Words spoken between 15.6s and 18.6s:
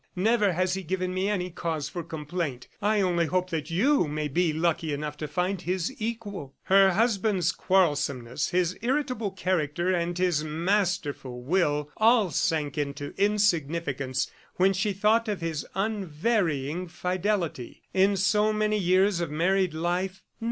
unvarying fidelity. In so